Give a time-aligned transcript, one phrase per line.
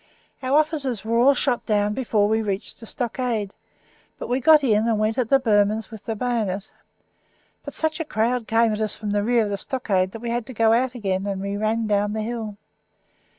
[0.41, 3.53] Our officers were all shot down before we reached the stockade,
[4.17, 6.71] but we got in, and went at the Burmans with the bayonet.
[7.63, 10.31] But such a crowd came at us from the rear of the stockade that we
[10.31, 12.57] had to go out again, and we ran down the hill.